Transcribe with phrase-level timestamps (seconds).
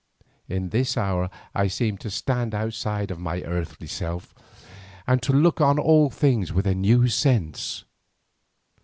[0.49, 4.33] In this hour I seemed to stand outside of my earthly self,
[5.05, 7.85] and to look on all things with a new sense.